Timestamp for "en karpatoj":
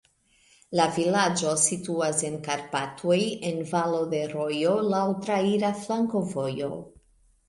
2.29-3.17